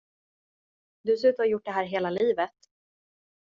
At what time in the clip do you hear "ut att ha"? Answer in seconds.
1.29-1.45